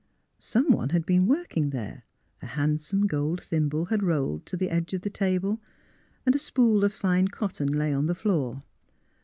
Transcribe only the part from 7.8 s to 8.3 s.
on the